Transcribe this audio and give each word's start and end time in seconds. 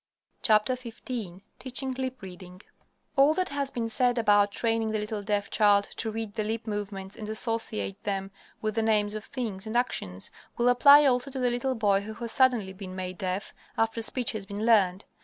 XV 0.43 1.05
TEACHING 1.59 1.91
LIP 1.95 2.23
READING 2.23 2.61
All 3.15 3.35
that 3.35 3.49
has 3.49 3.69
been 3.69 3.87
said 3.87 4.17
about 4.17 4.51
training 4.51 4.89
the 4.89 4.97
little 4.97 5.21
deaf 5.21 5.51
child 5.51 5.83
to 5.97 6.09
read 6.09 6.33
the 6.33 6.43
lip 6.43 6.65
movements 6.65 7.15
and 7.15 7.29
associate 7.29 8.01
them 8.01 8.31
with 8.63 8.73
the 8.73 8.81
names 8.81 9.13
of 9.13 9.23
things 9.25 9.67
and 9.67 9.75
of 9.75 9.79
actions, 9.79 10.31
will 10.57 10.69
apply 10.69 11.05
also 11.05 11.29
to 11.29 11.39
the 11.39 11.51
little 11.51 11.75
boy 11.75 12.01
who 12.01 12.15
has 12.15 12.31
suddenly 12.31 12.73
been 12.73 12.95
made 12.95 13.19
deaf, 13.19 13.53
after 13.77 14.01
speech 14.01 14.31
has 14.31 14.47
been 14.47 14.65
learned. 14.65 15.05